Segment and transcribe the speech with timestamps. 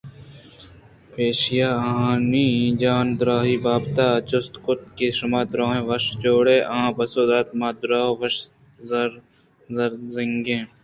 [1.13, 2.47] پشّیءَ آہانی
[2.81, 7.23] جان درٛاہی ءِ بابت ءَ جُست کُت کہ شُما درٛہ وشّ ءُ جوڑئے؟ آہاں پسّہ
[7.29, 8.47] دات ما درٛہ وشّ ءُ
[9.05, 9.17] ءُ
[9.75, 10.63] زِرٛنگیں